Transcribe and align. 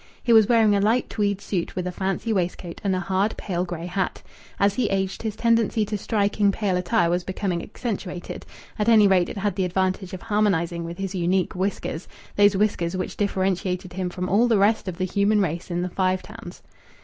He 0.23 0.33
was 0.33 0.47
wearing 0.49 0.75
a 0.75 0.81
light 0.81 1.11
tweed 1.11 1.39
suit, 1.41 1.75
with 1.75 1.85
a 1.85 1.91
fancy 1.91 2.33
waistcoat 2.33 2.81
and 2.83 2.95
a 2.95 2.99
hard, 2.99 3.37
pale 3.37 3.63
grey 3.63 3.85
hat. 3.85 4.23
As 4.59 4.73
he 4.73 4.89
aged, 4.89 5.21
his 5.21 5.35
tendency 5.35 5.85
to 5.85 5.95
striking 5.95 6.51
pale 6.51 6.75
attire 6.75 7.11
was 7.11 7.23
becoming 7.23 7.61
accentuated; 7.61 8.43
at 8.79 8.89
any 8.89 9.07
rate, 9.07 9.29
it 9.29 9.37
had 9.37 9.55
the 9.55 9.63
advantage 9.63 10.13
of 10.13 10.23
harmonizing 10.23 10.83
with 10.85 10.97
his 10.97 11.13
unique 11.13 11.53
whiskers 11.53 12.07
those 12.35 12.57
whiskers 12.57 12.97
which 12.97 13.15
differentiated 13.15 13.93
him 13.93 14.09
from 14.09 14.27
all 14.27 14.47
the 14.47 14.57
rest 14.57 14.87
of 14.87 14.97
the 14.97 15.05
human 15.05 15.39
race 15.39 15.69
in 15.69 15.83
the 15.83 15.89
Five 15.89 16.23
Towns. 16.23 16.63